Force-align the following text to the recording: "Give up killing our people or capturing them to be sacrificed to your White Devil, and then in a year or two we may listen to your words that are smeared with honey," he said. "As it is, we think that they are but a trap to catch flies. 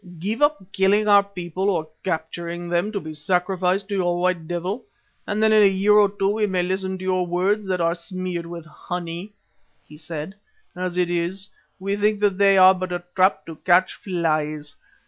"Give 0.17 0.41
up 0.41 0.63
killing 0.71 1.07
our 1.07 1.21
people 1.21 1.69
or 1.69 1.87
capturing 2.03 2.69
them 2.69 2.91
to 2.91 2.99
be 2.99 3.13
sacrificed 3.13 3.87
to 3.89 3.95
your 3.97 4.19
White 4.19 4.47
Devil, 4.47 4.83
and 5.27 5.43
then 5.43 5.53
in 5.53 5.61
a 5.61 5.67
year 5.67 5.93
or 5.93 6.09
two 6.09 6.31
we 6.31 6.47
may 6.47 6.63
listen 6.63 6.97
to 6.97 7.03
your 7.05 7.27
words 7.27 7.67
that 7.67 7.79
are 7.79 7.93
smeared 7.93 8.47
with 8.47 8.65
honey," 8.65 9.33
he 9.87 9.97
said. 9.97 10.33
"As 10.75 10.97
it 10.97 11.11
is, 11.11 11.49
we 11.79 11.95
think 11.97 12.19
that 12.21 12.39
they 12.39 12.57
are 12.57 12.73
but 12.73 12.91
a 12.91 13.03
trap 13.15 13.45
to 13.45 13.57
catch 13.57 13.93
flies. 13.93 14.73